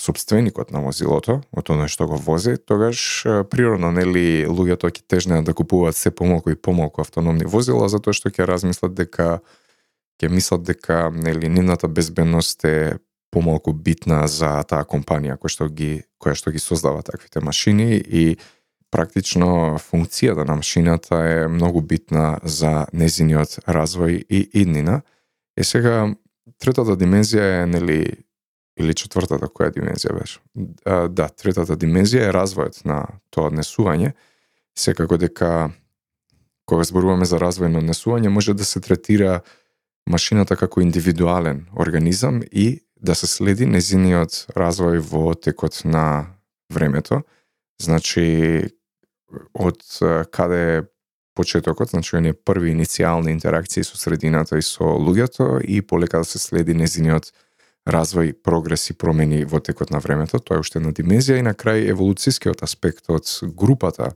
собственикот 0.00 0.70
на 0.72 0.80
возилото, 0.80 1.40
од 1.52 1.70
оној 1.70 1.90
што 1.92 2.08
го 2.08 2.16
вози, 2.16 2.56
тогаш 2.56 3.24
природно 3.52 3.92
нели 3.92 4.46
луѓето 4.48 4.88
ќе 4.88 5.04
тежнеат 5.06 5.44
да 5.44 5.54
купуваат 5.54 5.96
се 5.96 6.10
помалку 6.10 6.50
и 6.50 6.56
помалку 6.56 7.04
автономни 7.04 7.44
возила 7.44 7.88
затоа 7.92 8.16
што 8.16 8.32
ќе 8.32 8.48
размислат 8.48 8.96
дека 8.96 9.40
ќе 10.20 10.32
мислат 10.32 10.64
дека 10.64 11.10
нели 11.12 11.48
нивната 11.48 11.88
безбедност 11.88 12.64
е 12.64 12.96
помалку 13.30 13.72
битна 13.72 14.24
за 14.28 14.62
таа 14.64 14.88
компанија 14.88 15.36
која 15.36 15.52
што 15.52 15.68
ги 15.68 16.02
која 16.20 16.34
што 16.34 16.50
ги 16.50 16.58
создава 16.58 17.02
таквите 17.02 17.44
машини 17.44 18.00
и 18.00 18.36
практично 18.90 19.78
функцијата 19.78 20.44
на 20.46 20.56
машината 20.58 21.16
е 21.16 21.48
многу 21.48 21.80
битна 21.80 22.38
за 22.42 22.86
незиниот 22.92 23.60
развој 23.66 24.24
и 24.28 24.48
иднина. 24.52 25.02
Е 25.56 25.64
сега, 25.64 26.10
третата 26.58 26.96
димензија 26.98 27.62
е, 27.62 27.66
нели, 27.66 28.00
или 28.78 28.94
четвртата 28.94 29.48
која 29.48 29.70
димензија 29.74 30.16
беше? 30.18 30.40
А, 30.84 31.08
да, 31.08 31.28
третата 31.28 31.76
димензија 31.76 32.28
е 32.28 32.34
развојот 32.34 32.84
на 32.84 33.04
тоа 33.30 33.50
однесување. 33.50 34.12
Секако 34.78 35.18
дека 35.20 35.70
кога 36.66 36.84
зборуваме 36.86 37.26
за 37.26 37.38
развој 37.38 37.70
на 37.70 37.82
однесување, 37.82 38.28
може 38.28 38.54
да 38.54 38.64
се 38.64 38.80
третира 38.80 39.40
машината 40.10 40.56
како 40.56 40.80
индивидуален 40.80 41.66
организам 41.78 42.42
и 42.52 42.80
да 43.00 43.14
се 43.14 43.26
следи 43.26 43.66
незиниот 43.66 44.52
развој 44.56 44.98
во 44.98 45.34
текот 45.34 45.82
на 45.84 46.36
времето. 46.72 47.22
Значи, 47.80 48.68
од 49.54 49.82
каде 50.30 50.88
почетокот, 51.34 51.90
значи 51.90 52.16
оние 52.16 52.34
први 52.34 52.74
иницијални 52.74 53.32
интеракции 53.32 53.84
со 53.86 53.96
средината 53.96 54.58
и 54.58 54.62
со 54.62 54.84
луѓето 54.84 55.60
и 55.62 55.80
полека 55.82 56.18
да 56.18 56.24
се 56.24 56.38
следи 56.38 56.74
незиниот 56.74 57.30
развој, 57.88 58.32
прогрес 58.32 58.90
и 58.90 58.94
промени 58.94 59.44
во 59.44 59.60
текот 59.60 59.90
на 59.90 60.00
времето. 60.00 60.38
Тоа 60.38 60.58
е 60.58 60.64
уште 60.64 60.78
една 60.78 60.92
димензија 60.92 61.38
и 61.38 61.46
на 61.46 61.54
крај 61.54 61.88
еволуцискиот 61.94 62.62
аспект 62.62 63.08
од 63.08 63.28
групата 63.56 64.12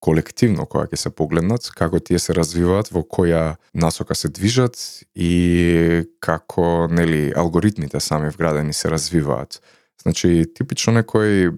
колективно 0.00 0.64
која 0.64 0.88
ќе 0.88 0.96
се 0.96 1.10
погледнат, 1.12 1.68
како 1.76 2.00
тие 2.00 2.18
се 2.18 2.34
развиваат, 2.34 2.88
во 2.90 3.04
која 3.04 3.56
насока 3.74 4.16
се 4.16 4.32
движат 4.32 5.04
и 5.14 6.08
како 6.24 6.88
нели 6.88 7.32
алгоритмите 7.36 8.00
сами 8.00 8.32
вградени 8.32 8.72
се 8.72 8.90
развиваат. 8.90 9.60
Значи 10.02 10.48
типично 10.56 10.96
некој 10.96 11.52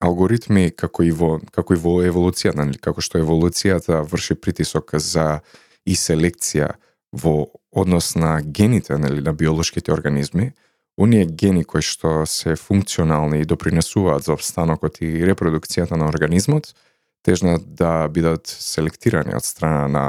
алгоритми 0.00 0.70
како 0.70 1.02
и 1.02 1.10
во 1.10 1.38
како 1.54 1.74
и 1.74 1.80
во 1.80 1.98
еволуцијата, 2.06 2.64
нели 2.64 2.78
како 2.78 3.02
што 3.02 3.18
еволуцијата 3.18 4.02
врши 4.06 4.36
притисок 4.38 4.94
за 4.94 5.40
и 5.86 5.96
селекција 5.96 6.74
во 7.12 7.48
однос 7.72 8.14
на 8.14 8.38
гените 8.42 8.98
нели 8.98 9.22
на 9.24 9.32
биолошките 9.32 9.92
организми, 9.92 10.52
оние 10.98 11.26
гени 11.26 11.64
кои 11.64 11.82
што 11.82 12.26
се 12.26 12.56
функционални 12.56 13.40
и 13.40 13.48
допринесуваат 13.48 14.24
за 14.24 14.34
обстанокот 14.34 15.00
и 15.00 15.24
репродукцијата 15.26 15.96
на 15.96 16.08
организмот, 16.08 16.74
тежнат 17.22 17.62
да 17.74 18.08
бидат 18.08 18.46
селектирани 18.46 19.34
од 19.34 19.44
страна 19.44 19.86
на 19.88 20.04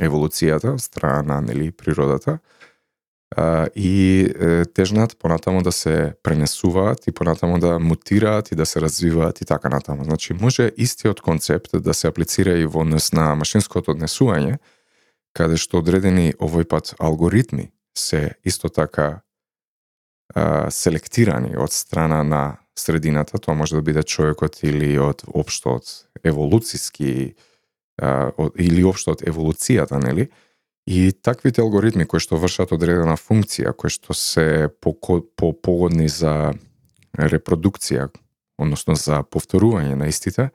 еволуцијата, 0.00 0.74
од 0.74 0.82
страна 0.82 1.22
на 1.22 1.40
нели 1.40 1.70
природата 1.70 2.38
и 3.74 4.28
тежнат 4.74 5.16
понатамо 5.18 5.62
да 5.62 5.72
се 5.72 6.14
пренесуваат 6.22 7.06
и 7.06 7.12
понатамо 7.12 7.58
да 7.58 7.78
мутираат 7.78 8.52
и 8.52 8.54
да 8.54 8.66
се 8.66 8.80
развиваат 8.80 9.40
и 9.40 9.44
така 9.44 9.68
натаму. 9.68 10.04
Значи 10.04 10.32
може 10.32 10.72
истиот 10.76 11.20
концепт 11.20 11.70
да 11.74 11.94
се 11.94 12.08
аплицира 12.08 12.58
и 12.58 12.66
во 12.66 12.80
однос 12.80 13.12
на 13.12 13.34
машинското 13.34 13.94
однесување, 13.94 14.58
каде 15.32 15.56
што 15.56 15.80
одредени 15.80 16.32
овој 16.36 16.68
пат 16.68 16.94
алгоритми 17.00 17.72
се 17.96 18.34
исто 18.44 18.68
така 18.68 19.22
а, 20.34 20.70
селектирани 20.70 21.56
од 21.56 21.72
страна 21.72 22.22
на 22.22 22.42
средината, 22.78 23.38
тоа 23.38 23.54
може 23.54 23.76
да 23.76 23.82
биде 23.82 24.02
човекот 24.02 24.62
или 24.62 24.98
од 24.98 25.24
општо 25.28 25.76
од 25.80 25.88
еволуциски 26.24 27.34
а, 28.00 28.30
од, 28.36 28.56
или 28.56 28.84
општо 28.84 29.16
од 29.16 29.24
еволуцијата, 29.28 30.00
нели? 30.00 30.28
И 30.86 31.12
таквите 31.12 31.62
алгоритми 31.62 32.06
кои 32.10 32.18
што 32.18 32.40
вршат 32.42 32.72
одредена 32.74 33.14
функција, 33.14 33.70
кои 33.72 33.90
што 33.90 34.16
се 34.18 34.66
по 34.82 34.94
погодни 35.52 36.08
за 36.10 36.54
репродукција, 37.14 38.08
односно 38.58 38.96
за 38.98 39.22
повторување 39.22 39.94
на 39.94 40.08
истите, 40.10 40.50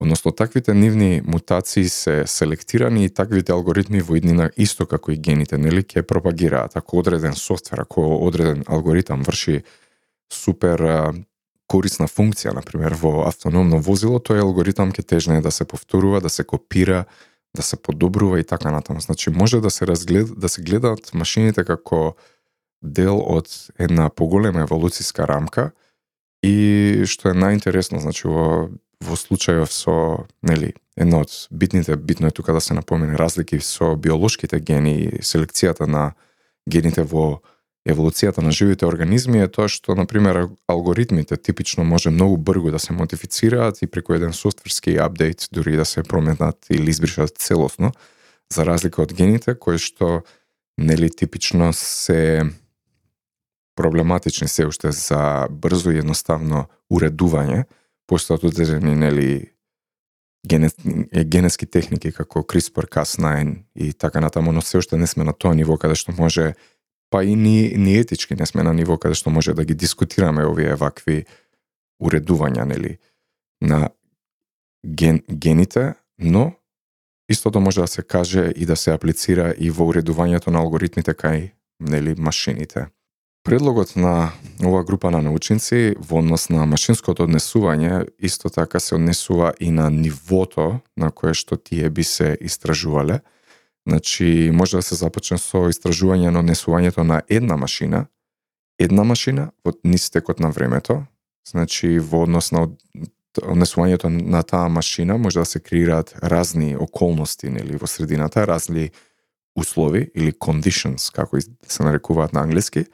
односно 0.00 0.32
таквите 0.36 0.74
нивни 0.74 1.22
мутации 1.24 1.88
се 1.88 2.26
селектирани 2.26 3.04
и 3.04 3.08
таквите 3.08 3.52
алгоритми 3.52 4.02
во 4.04 4.18
иднина 4.20 4.50
исто 4.56 4.86
како 4.86 5.12
и 5.12 5.16
гените, 5.16 5.56
нели, 5.56 5.80
ќе 5.80 6.02
пропагираат. 6.02 6.76
Ако 6.76 6.98
одреден 7.00 7.32
софтвер, 7.32 7.86
ако 7.86 8.04
одреден 8.26 8.64
алгоритам 8.68 9.22
врши 9.24 9.62
супер 10.32 10.84
корисна 11.70 12.04
функција, 12.04 12.52
например, 12.52 12.98
во 13.00 13.24
автономно 13.24 13.80
возило, 13.80 14.20
тој 14.20 14.44
алгоритам 14.44 14.92
ќе 14.92 15.06
тежне 15.08 15.40
да 15.40 15.50
се 15.50 15.64
повторува, 15.64 16.20
да 16.20 16.28
се 16.28 16.44
копира, 16.44 17.06
да 17.56 17.62
се 17.62 17.76
подобрува 17.76 18.40
и 18.40 18.44
така 18.44 18.70
натаму. 18.70 19.00
Значи 19.00 19.30
може 19.30 19.60
да 19.60 19.70
се 19.70 19.86
разглед 19.86 20.38
да 20.38 20.48
се 20.48 20.62
гледаат 20.62 21.14
машините 21.14 21.64
како 21.64 22.16
дел 22.82 23.18
од 23.18 23.48
една 23.78 24.10
поголема 24.10 24.60
еволуциска 24.60 25.26
рамка 25.28 25.70
и 26.44 27.04
што 27.08 27.30
е 27.30 27.38
најинтересно, 27.38 28.02
значи 28.02 28.28
во 28.28 28.68
во 29.04 29.16
случајов 29.18 29.72
со, 29.72 30.24
нели, 30.42 30.72
едно 30.96 31.20
од 31.24 31.32
битните, 31.50 31.96
битно 31.96 32.30
е 32.30 32.34
тука 32.34 32.52
да 32.52 32.60
се 32.60 32.74
напомене 32.74 33.18
разлики 33.18 33.60
со 33.60 33.94
биолошките 33.96 34.60
гени 34.60 34.94
и 35.04 35.08
селекцијата 35.20 35.86
на 35.86 36.14
гените 36.70 37.02
во 37.02 37.42
еволуцијата 37.84 38.40
на 38.40 38.50
живите 38.50 38.86
организми 38.86 39.42
е 39.44 39.48
тоа 39.48 39.68
што, 39.68 39.94
на 39.94 40.06
пример, 40.08 40.48
алгоритмите 40.68 41.36
типично 41.36 41.84
може 41.84 42.10
многу 42.10 42.36
брзо 42.36 42.70
да 42.70 42.78
се 42.78 42.92
модифицираат 42.92 43.82
и 43.82 43.86
преку 43.86 44.14
еден 44.14 44.32
софтверски 44.32 44.96
апдейт 44.96 45.48
дури 45.52 45.76
да 45.76 45.84
се 45.84 46.02
променат 46.02 46.66
или 46.70 46.90
избришат 46.90 47.36
целосно, 47.38 47.92
за 48.52 48.64
разлика 48.66 49.02
од 49.02 49.12
гените 49.12 49.54
кои 49.54 49.78
што 49.78 50.24
нели 50.78 51.10
типично 51.10 51.72
се 51.72 52.42
проблематични 53.76 54.48
се 54.48 54.66
уште 54.66 54.92
за 54.92 55.46
брзо 55.50 55.90
и 55.90 55.98
едноставно 55.98 56.66
уредување, 56.92 57.64
постојат 58.08 58.46
одредени 58.46 58.94
нели 58.94 59.50
генетски 60.44 61.66
техники 61.66 62.12
како 62.12 62.44
CRISPR-Cas9 62.44 63.56
и 63.74 63.92
така 63.92 64.20
натаму, 64.20 64.52
но 64.52 64.62
се 64.62 64.78
уште 64.78 64.96
не 64.96 65.06
сме 65.06 65.24
на 65.24 65.32
тоа 65.32 65.54
ниво 65.54 65.76
каде 65.76 65.96
што 65.96 66.12
може 66.12 66.54
па 67.10 67.24
и 67.24 67.36
ни, 67.36 67.74
ни 67.76 67.98
етички 67.98 68.34
не 68.34 68.46
сме 68.46 68.62
на 68.62 68.74
ниво 68.74 68.98
каде 68.98 69.14
што 69.14 69.30
може 69.30 69.54
да 69.54 69.64
ги 69.64 69.74
дискутираме 69.74 70.46
овие 70.46 70.74
вакви 70.74 71.24
уредувања, 72.02 72.64
нели, 72.64 72.98
на 73.60 73.88
ген, 74.86 75.22
гените, 75.30 75.94
но 76.18 76.52
истото 77.28 77.60
може 77.60 77.80
да 77.80 77.86
се 77.86 78.02
каже 78.02 78.52
и 78.56 78.66
да 78.66 78.76
се 78.76 78.92
аплицира 78.92 79.54
и 79.58 79.70
во 79.70 79.86
уредувањето 79.88 80.50
на 80.50 80.60
алгоритмите 80.60 81.14
кај 81.14 81.52
нели 81.80 82.14
машините. 82.18 82.88
Предлогот 83.44 83.96
на 83.96 84.32
ова 84.64 84.84
група 84.84 85.10
на 85.10 85.22
научници 85.22 85.94
во 85.98 86.18
однос 86.18 86.48
на 86.48 86.64
машинското 86.66 87.26
однесување 87.26 88.06
исто 88.18 88.48
така 88.48 88.80
се 88.80 88.94
однесува 88.96 89.52
и 89.60 89.70
на 89.70 89.90
нивото 89.90 90.80
на 90.96 91.10
кое 91.10 91.34
што 91.34 91.56
тие 91.56 91.90
би 91.90 92.04
се 92.04 92.38
истражувале. 92.40 93.20
Значи, 93.88 94.50
може 94.54 94.76
да 94.76 94.82
се 94.82 94.94
започне 94.94 95.38
со 95.38 95.66
истражување 95.68 96.30
на 96.30 96.40
однесувањето 96.40 97.02
на 97.04 97.22
една 97.28 97.56
машина, 97.56 98.06
една 98.78 99.04
машина 99.04 99.50
во 99.64 99.72
нистекот 99.84 100.40
на 100.40 100.50
времето, 100.50 101.04
значи 101.48 101.98
во 101.98 102.22
однос 102.24 102.52
на 102.52 102.68
однесувањето 103.42 104.08
на 104.08 104.42
таа 104.42 104.68
машина 104.68 105.18
може 105.18 105.38
да 105.38 105.44
се 105.44 105.60
креираат 105.60 106.14
разни 106.22 106.76
околности 106.76 107.50
нели 107.50 107.76
во 107.76 107.86
средината, 107.86 108.46
разни 108.46 108.90
услови 109.56 110.10
или 110.14 110.32
conditions 110.32 111.12
како 111.12 111.36
да 111.36 111.70
се 111.70 111.82
нарекуваат 111.82 112.32
на 112.32 112.40
англиски 112.40 112.86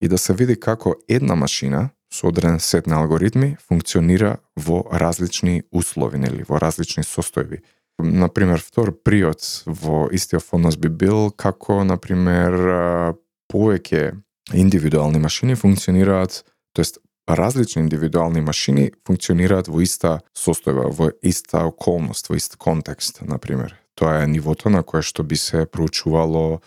и 0.00 0.08
да 0.08 0.18
се 0.18 0.34
види 0.34 0.60
како 0.60 0.94
една 1.08 1.34
машина 1.34 1.88
со 2.12 2.28
одреден 2.28 2.60
сет 2.60 2.86
на 2.86 3.00
алгоритми 3.00 3.56
функционира 3.68 4.36
во 4.56 4.84
различни 4.92 5.62
услови 5.72 6.18
нели 6.18 6.44
во 6.48 6.60
различни 6.60 7.02
состојби. 7.02 7.60
На 7.98 8.28
пример, 8.28 8.60
втор 8.60 8.92
приот 8.92 9.40
во 9.66 10.06
истиот 10.12 10.44
фонос 10.44 10.76
би 10.76 10.88
бил 10.88 11.30
како 11.32 11.80
на 11.84 11.96
пример 11.96 13.16
повеќе 13.48 14.12
индивидуални 14.52 15.18
машини 15.18 15.56
функционираат, 15.56 16.44
тоест 16.76 16.98
различни 17.28 17.82
индивидуални 17.82 18.40
машини 18.40 18.90
функционираат 19.06 19.68
во 19.68 19.80
иста 19.82 20.20
состојба, 20.36 20.90
во 20.92 21.10
иста 21.22 21.64
околност, 21.66 22.28
во 22.28 22.36
ист 22.36 22.56
контекст, 22.56 23.22
на 23.22 23.38
пример. 23.38 23.74
Тоа 23.96 24.22
е 24.22 24.26
нивото 24.26 24.70
на 24.70 24.82
кое 24.82 25.02
што 25.02 25.24
би 25.24 25.36
се 25.36 25.66
проучувало 25.66 26.60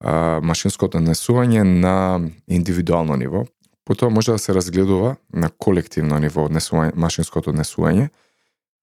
а, 0.00 0.40
машинското 0.40 0.98
однесување 0.98 1.62
на 1.62 2.20
индивидуално 2.48 3.16
ниво. 3.16 3.44
Потоа 3.84 4.10
може 4.10 4.32
да 4.32 4.38
се 4.38 4.54
разгледува 4.54 5.16
на 5.32 5.50
колективно 5.50 6.18
ниво 6.18 6.48
однесување, 6.48 6.96
машинското 6.96 7.52
однесување. 7.52 8.08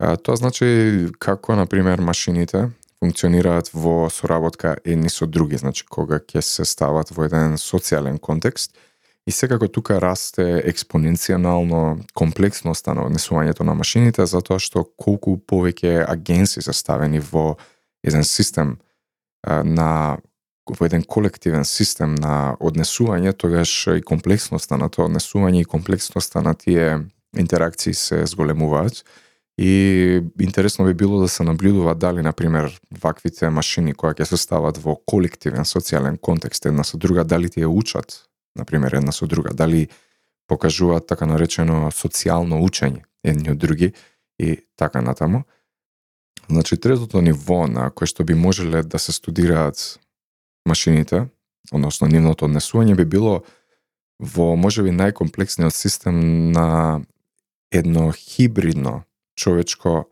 А, 0.01 0.15
тоа 0.17 0.35
значи 0.35 1.09
како, 1.21 1.55
на 1.55 1.67
пример, 1.69 2.01
машините 2.01 2.71
функционираат 3.01 3.69
во 3.73 4.09
соработка 4.09 4.75
едни 4.85 5.09
со 5.09 5.27
други, 5.29 5.57
значи 5.61 5.85
кога 5.85 6.17
ќе 6.19 6.41
се 6.41 6.65
стават 6.65 7.13
во 7.13 7.29
еден 7.29 7.59
социјален 7.61 8.17
контекст– 8.19 8.73
И 9.27 9.31
секако 9.31 9.67
тука 9.69 9.99
расте 10.01 10.63
експоненцијално 10.65 12.01
комплексноста 12.17 12.95
на 12.97 13.05
однесувањето 13.05 13.63
на 13.63 13.75
машините, 13.77 14.25
затоа 14.25 14.57
што 14.59 14.83
колку 14.97 15.35
повеќе 15.37 16.01
агенции 16.09 16.63
се 16.65 16.73
ставени 16.73 17.21
во 17.21 17.55
еден 18.03 18.25
систем 18.25 18.79
на 19.45 20.17
во 20.65 20.85
еден 20.85 21.03
колективен 21.03 21.65
систем 21.65 22.15
на 22.15 22.57
однесување, 22.59 23.33
тогаш 23.37 23.87
и 23.93 24.01
комплексноста 24.01 24.77
на 24.77 24.89
тоа 24.89 25.05
однесување 25.05 25.61
и 25.61 25.69
комплексноста 25.69 26.41
на 26.41 26.55
тие 26.55 27.05
интеракции 27.37 27.93
се 27.93 28.25
зголемуваат. 28.25 29.03
И 29.63 30.21
интересно 30.41 30.85
би 30.85 30.93
било 30.93 31.19
да 31.19 31.27
се 31.27 31.43
наблюдува 31.43 31.95
дали, 31.95 32.21
на 32.21 32.33
пример, 32.33 32.81
ваквите 33.01 33.49
машини 33.49 33.93
кои 33.93 34.15
ќе 34.17 34.25
се 34.25 34.37
стават 34.41 34.79
во 34.81 34.95
колективен 35.05 35.67
социјален 35.69 36.17
контекст 36.17 36.65
една 36.65 36.81
со 36.83 36.97
друга, 36.97 37.21
дали 37.23 37.49
тие 37.49 37.67
учат 37.69 38.25
на 38.57 38.65
пример, 38.65 38.97
една 38.97 39.11
со 39.13 39.27
друга, 39.29 39.53
дали 39.53 39.85
покажуваат 40.49 41.05
така 41.05 41.27
наречено 41.29 41.91
социјално 41.93 42.57
учење 42.65 43.05
едни 43.21 43.53
од 43.53 43.61
други 43.61 43.91
и 44.41 44.57
така 44.75 45.01
натаму. 45.01 45.43
Значи, 46.49 46.77
третото 46.81 47.21
ниво 47.21 47.67
на 47.69 47.91
кое 47.93 48.09
што 48.09 48.25
би 48.25 48.33
можеле 48.33 48.81
да 48.81 48.97
се 48.97 49.13
студираат 49.13 49.99
машините, 50.65 51.29
односно 51.69 52.09
нивното 52.09 52.49
однесување 52.49 52.97
би 52.97 53.05
било 53.05 53.43
во 54.17 54.55
можеби 54.57 54.89
најкомплексниот 54.89 55.77
систем 55.77 56.49
на 56.49 57.05
едно 57.69 58.09
хибридно 58.09 59.03
човечко 59.35 60.09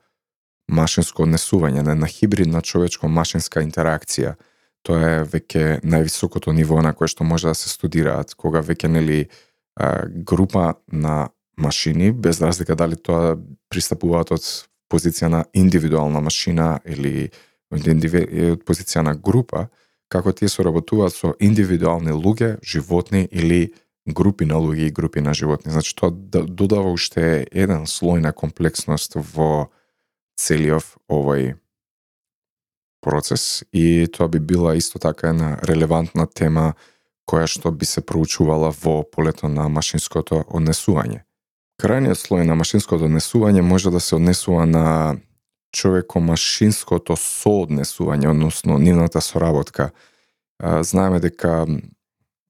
машинско 0.69 1.23
однесување, 1.23 1.81
на 1.81 1.97
една 1.97 2.07
хибридна 2.07 2.61
човечко-машинска 2.61 3.63
интеракција– 3.65 4.35
тоа 4.85 5.09
е 5.09 5.23
веќе 5.27 5.79
највисокото 5.83 6.53
ниво 6.55 6.79
на 6.81 6.93
кое 6.95 7.09
што 7.11 7.27
може 7.27 7.49
да 7.49 7.55
се 7.55 7.69
студираат, 7.69 8.33
кога 8.35 8.61
веќе 8.63 8.87
нели 8.87 9.27
група 10.25 10.73
на 10.91 11.29
машини, 11.57 12.11
без 12.11 12.41
разлика 12.41 12.75
дали 12.75 12.95
тоа 12.95 13.37
пристапуваат 13.69 14.31
од 14.35 14.47
позиција 14.91 15.29
на 15.29 15.43
индивидуална 15.53 16.21
машина 16.23 16.79
или 16.85 17.29
од 17.71 18.63
позиција 18.65 19.03
на 19.05 19.13
група, 19.15 19.67
како 20.09 20.31
тие 20.33 20.49
соработуваат 20.49 21.13
со 21.13 21.35
индивидуални 21.39 22.15
луѓе, 22.15 22.57
животни 22.63 23.27
или 23.31 23.73
групи 24.07 24.45
на 24.45 24.55
луѓе 24.55 24.87
и 24.87 24.91
групи 24.91 25.21
на 25.21 25.33
животни. 25.33 25.71
Значи 25.71 25.95
тоа 25.95 26.11
да, 26.11 26.43
додава 26.43 26.91
уште 26.91 27.47
еден 27.51 27.85
слој 27.85 28.21
на 28.21 28.33
комплексност 28.33 29.15
во 29.15 29.69
целиот 30.39 30.85
овој 31.09 31.55
процес 33.01 33.63
и 33.73 34.07
тоа 34.11 34.27
би 34.27 34.39
била 34.39 34.75
исто 34.75 34.99
така 34.99 35.29
една 35.29 35.57
релевантна 35.63 36.27
тема 36.27 36.73
која 37.29 37.47
што 37.47 37.71
би 37.71 37.85
се 37.85 38.01
проучувала 38.01 38.71
во 38.73 39.03
полето 39.03 39.47
на 39.47 39.69
машинското 39.69 40.43
однесување. 40.49 41.23
Крајниот 41.79 42.17
слој 42.17 42.43
на 42.43 42.55
машинското 42.59 43.05
однесување 43.05 43.61
може 43.61 43.91
да 43.91 43.99
се 43.99 44.15
однесува 44.15 44.65
на 44.65 45.17
човеко-машинското 45.71 47.15
сооднесување, 47.15 48.31
односно 48.31 48.79
нивната 48.81 49.21
соработка. 49.21 49.91
Знаеме 50.59 51.19
дека 51.19 51.67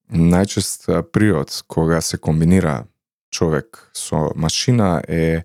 најчест 0.10 0.90
приод 1.14 1.64
кога 1.68 2.02
се 2.02 2.18
комбинира 2.18 2.86
човек 3.32 3.90
со 3.94 4.30
машина 4.36 5.02
е 5.08 5.44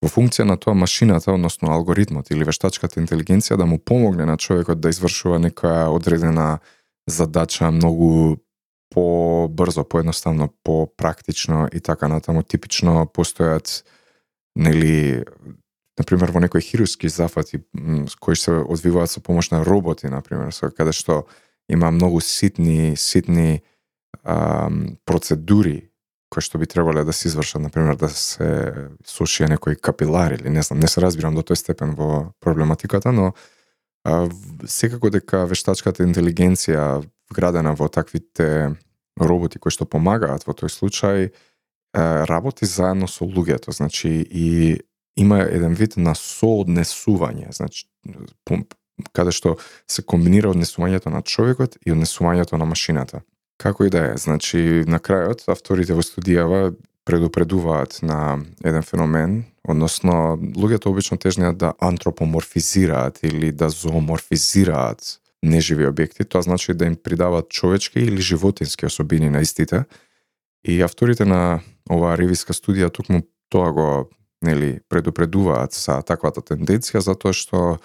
во 0.00 0.08
функција 0.08 0.46
на 0.48 0.56
тоа 0.56 0.74
машината, 0.74 1.32
односно 1.32 1.72
алгоритмот 1.74 2.30
или 2.30 2.44
вештачката 2.44 3.00
интелигенција 3.00 3.58
да 3.60 3.66
му 3.66 3.78
помогне 3.78 4.24
на 4.24 4.38
човекот 4.40 4.80
да 4.80 4.88
извршува 4.88 5.38
некоја 5.38 5.90
одредена 5.92 6.60
задача 7.06 7.70
многу 7.70 8.38
по-брзо, 8.90 9.84
поедноставно, 9.84 10.48
по-практично 10.64 11.68
и 11.72 11.80
така 11.80 12.08
натаму. 12.08 12.42
Типично 12.42 13.06
постојат 13.06 13.84
нели 14.56 15.24
например 16.00 16.32
во 16.32 16.40
некои 16.40 16.62
хирурски 16.64 17.08
зафати 17.08 17.60
кои 18.20 18.36
се 18.36 18.64
одвиваат 18.64 19.10
со 19.10 19.20
помош 19.20 19.50
на 19.50 19.64
роботи, 19.64 20.06
например, 20.06 20.52
со 20.52 20.70
каде 20.70 20.92
што 20.96 21.26
има 21.68 21.90
многу 21.90 22.20
ситни 22.20 22.96
ситни 22.96 23.62
а, 24.24 24.70
процедури 25.04 25.90
кои 26.30 26.42
што 26.46 26.60
би 26.62 26.66
требале 26.70 27.02
да 27.04 27.12
се 27.12 27.26
извршат, 27.28 27.62
например, 27.62 27.96
да 27.98 28.08
се 28.08 28.48
сушија 29.02 29.50
некој 29.50 29.80
капилар 29.82 30.36
или 30.38 30.48
не 30.48 30.62
знам, 30.62 30.78
не 30.78 30.88
се 30.88 31.02
разбирам 31.02 31.34
до 31.34 31.42
тој 31.42 31.58
степен 31.58 31.96
во 31.98 32.30
проблематиката, 32.40 33.10
но 33.12 33.32
а, 34.04 34.28
секако 34.64 35.10
дека 35.10 35.44
вештачката 35.50 36.06
интелигенција 36.06 37.02
вградена 37.30 37.74
во 37.74 37.90
таквите 37.90 38.76
роботи 39.18 39.58
кои 39.58 39.74
што 39.74 39.90
помагаат 39.90 40.46
во 40.46 40.54
тој 40.54 40.70
случај, 40.70 41.30
а, 41.30 42.26
работи 42.30 42.64
заедно 42.64 43.10
со 43.10 43.26
луѓето, 43.26 43.74
значи 43.74 44.22
и 44.22 44.78
има 45.16 45.42
еден 45.42 45.74
вид 45.74 45.96
на 45.96 46.14
сооднесување, 46.14 47.50
значи 47.50 47.90
каде 49.12 49.32
што 49.32 49.56
се 49.90 50.02
комбинира 50.06 50.52
однесувањето 50.52 51.10
на 51.10 51.22
човекот 51.22 51.76
и 51.86 51.92
однесувањето 51.92 52.56
на 52.56 52.70
машината. 52.70 53.22
Како 53.60 53.84
и 53.84 53.92
да 53.92 54.10
е, 54.10 54.16
значи 54.16 54.84
на 54.88 54.96
крајот 54.98 55.44
авторите 55.52 55.92
во 55.92 56.04
студијава 56.04 56.72
предупредуваат 57.04 57.98
на 58.02 58.40
еден 58.64 58.84
феномен, 58.86 59.42
односно 59.68 60.38
луѓето 60.40 60.92
обично 60.92 61.18
тежнеат 61.20 61.58
да 61.58 61.74
антропоморфизираат 61.80 63.20
или 63.22 63.52
да 63.52 63.68
зооморфизираат 63.68 65.18
неживи 65.42 65.88
објекти, 65.88 66.24
тоа 66.24 66.42
значи 66.42 66.74
да 66.74 66.86
им 66.86 66.96
придаваат 66.96 67.48
човечки 67.48 68.00
или 68.00 68.20
животински 68.20 68.86
особини 68.86 69.30
на 69.30 69.40
истите. 69.40 69.84
И 70.64 70.80
авторите 70.82 71.24
на 71.24 71.60
оваа 71.90 72.16
ревиска 72.16 72.52
студија 72.56 72.90
токму 72.92 73.22
тоа 73.48 73.72
го 73.72 73.88
нели 74.44 74.80
предупредуваат 74.88 75.72
за 75.76 76.00
таквата 76.02 76.40
тенденција 76.40 77.00
затоа 77.04 77.32
што 77.36 77.80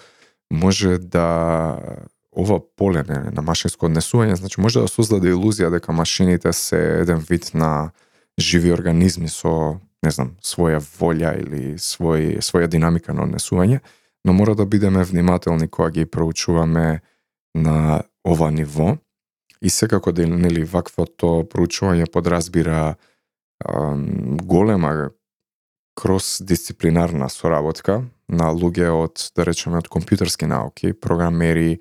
може 0.52 0.98
да 0.98 1.78
ова 2.36 2.60
поле 2.76 3.02
не, 3.08 3.30
на 3.32 3.42
машинско 3.42 3.88
однесување, 3.88 4.36
значи 4.36 4.60
може 4.60 4.84
да 4.84 4.90
создаде 4.92 5.32
илузија 5.32 5.70
дека 5.72 5.92
машините 5.92 6.52
се 6.52 6.78
еден 7.00 7.24
вид 7.24 7.50
на 7.54 7.90
живи 8.38 8.72
организми 8.72 9.28
со, 9.28 9.80
не 10.04 10.12
знам, 10.12 10.34
своја 10.44 10.80
волја 10.80 11.32
или 11.40 11.78
свој, 11.80 12.42
своја 12.44 12.68
динамика 12.68 13.16
на 13.16 13.24
однесување, 13.24 13.80
но 14.24 14.32
мора 14.32 14.54
да 14.54 14.66
бидеме 14.66 15.04
внимателни 15.04 15.68
кога 15.68 15.90
ги 15.90 16.06
проучуваме 16.06 17.00
на 17.54 18.02
ова 18.24 18.50
ниво. 18.50 18.96
И 19.62 19.70
секако 19.70 20.12
да 20.12 20.26
нели 20.26 20.64
ваквото 20.64 21.46
проучување 21.48 22.10
подразбира 22.12 22.96
ам, 23.64 24.36
голема 24.36 25.10
крос-дисциплинарна 25.96 27.30
соработка 27.32 28.02
на 28.28 28.50
луѓе 28.52 28.90
од, 28.92 29.30
да 29.36 29.46
речеме, 29.48 29.80
од 29.80 29.88
компјутерски 29.88 30.44
науки, 30.44 30.92
програмери, 30.92 31.78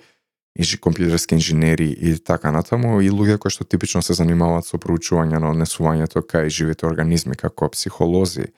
инжи, 0.55 0.79
компјутерски 0.79 1.35
инженери 1.35 1.89
и 1.91 2.15
така 2.19 2.51
натаму, 2.51 3.01
и 3.01 3.11
луѓе 3.11 3.37
кои 3.37 3.51
што 3.51 3.67
типично 3.67 4.01
се 4.01 4.15
занимаваат 4.15 4.67
со 4.67 4.79
проучување 4.79 5.39
на 5.39 5.51
однесувањето 5.51 6.23
кај 6.23 6.49
живите 6.49 6.87
организми, 6.87 7.35
како 7.35 7.69
психолози, 7.69 8.51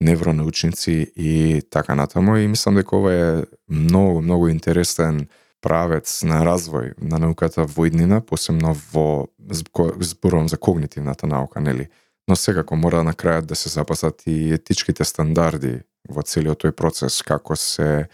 невронаучници 0.00 1.12
и 1.16 1.62
така 1.70 1.94
натаму. 1.94 2.36
И 2.36 2.48
мислам 2.48 2.74
дека 2.74 2.96
ова 2.96 3.12
е 3.14 3.44
многу, 3.68 4.20
многу 4.20 4.48
интересен 4.48 5.28
правец 5.62 6.22
на 6.22 6.42
развој 6.44 6.92
на 6.98 7.18
науката 7.18 7.64
во 7.64 7.86
иднина, 7.88 8.20
посебно 8.20 8.74
во 8.92 9.28
зборувам 9.38 10.48
за 10.48 10.56
когнитивната 10.56 11.26
наука, 11.26 11.60
нели? 11.60 11.88
Но 12.28 12.36
секако 12.36 12.76
мора 12.76 13.02
на 13.04 13.12
крајот 13.12 13.46
да 13.46 13.54
се 13.54 13.68
запасат 13.68 14.22
и 14.26 14.52
етичките 14.52 15.04
стандарди 15.04 15.84
во 16.08 16.22
целиот 16.22 16.64
тој 16.64 16.72
процес, 16.72 17.22
како 17.22 17.56
се 17.56 18.08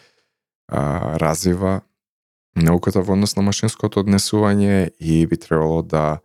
а, 0.68 1.18
развива 1.18 1.80
науката 2.56 3.02
во 3.02 3.14
однос 3.14 3.36
на 3.36 3.42
машинското 3.42 4.00
однесување 4.04 4.90
и 4.98 5.26
би 5.26 5.36
требало 5.36 5.82
да 5.82 6.20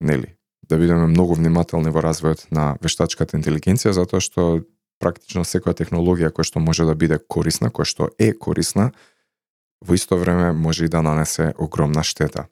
нели 0.00 0.38
да 0.68 0.76
бидеме 0.76 1.06
многу 1.06 1.34
внимателни 1.34 1.90
во 1.90 2.02
развојот 2.04 2.48
на 2.52 2.76
вештачката 2.84 3.38
интелигенција 3.38 3.94
затоа 3.96 4.20
што 4.20 4.60
практично 5.00 5.44
секоја 5.48 5.76
технологија 5.78 6.30
која 6.34 6.44
што 6.44 6.60
може 6.60 6.84
да 6.84 6.94
биде 6.94 7.18
корисна, 7.18 7.70
која 7.70 7.88
што 7.88 8.10
е 8.18 8.32
корисна, 8.34 8.90
во 9.80 9.94
исто 9.94 10.18
време 10.18 10.52
може 10.52 10.84
и 10.84 10.92
да 10.92 11.02
нанесе 11.02 11.54
огромна 11.58 12.02
штета. 12.04 12.48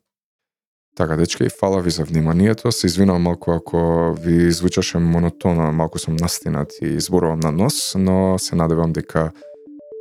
Така, 0.97 1.17
дечки, 1.17 1.49
фала 1.61 1.83
ви 1.83 1.91
за 1.91 2.05
вниманието. 2.05 2.73
Се 2.73 2.87
извинувам 2.87 3.23
малку 3.23 3.53
ако 3.53 4.15
ви 4.15 4.51
звучаше 4.53 4.99
монотоно, 4.99 5.73
малку 5.73 5.99
сум 5.99 6.17
настинат 6.17 6.73
и 6.83 7.01
зборувам 7.01 7.41
на 7.41 7.53
нос, 7.53 7.95
но 7.99 8.39
се 8.39 8.57
надевам 8.57 8.93
дека 8.93 9.33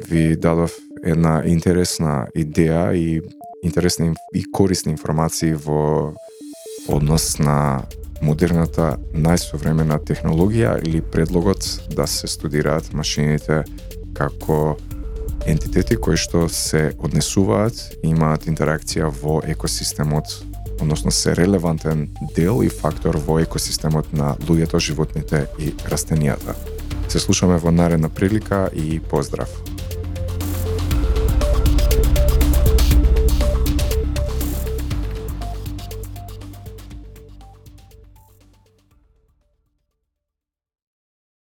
ви 0.07 0.37
дадов 0.37 0.77
една 1.05 1.41
интересна 1.45 2.27
идеја 2.35 2.93
и 2.95 3.21
интересни 3.63 4.13
и 4.33 4.43
корисни 4.51 4.91
информации 4.91 5.53
во 5.53 6.13
однос 6.89 7.37
на 7.39 7.85
модерната 8.21 8.95
најсовремена 9.13 9.99
технологија 10.05 10.79
или 10.85 11.01
предлогот 11.01 11.65
да 11.95 12.07
се 12.07 12.27
студираат 12.27 12.93
машините 12.93 13.63
како 14.13 14.77
ентитети 15.45 15.97
кои 15.97 16.17
што 16.17 16.47
се 16.49 16.91
однесуваат 16.97 17.77
и 18.01 18.09
имаат 18.09 18.47
интеракција 18.49 19.11
во 19.21 19.41
екосистемот 19.45 20.39
односно 20.81 21.11
се 21.11 21.35
релевантен 21.35 22.09
дел 22.35 22.63
и 22.63 22.69
фактор 22.69 23.17
во 23.27 23.39
екосистемот 23.39 24.11
на 24.13 24.35
луѓето, 24.47 24.79
животните 24.79 25.45
и 25.59 25.71
растенијата. 25.87 26.55
Се 27.07 27.19
слушаме 27.19 27.57
во 27.57 27.71
наредна 27.71 28.09
прилика 28.09 28.69
и 28.73 28.99
поздрав! 28.99 29.74